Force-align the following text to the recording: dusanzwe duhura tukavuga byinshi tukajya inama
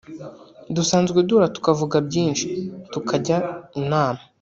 dusanzwe 0.75 1.17
duhura 1.27 1.47
tukavuga 1.55 1.95
byinshi 2.07 2.47
tukajya 2.91 3.37
inama 3.79 4.21